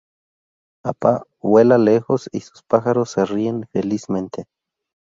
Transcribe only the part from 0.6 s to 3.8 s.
Appa vuela lejos, y sus pasajeros se ríen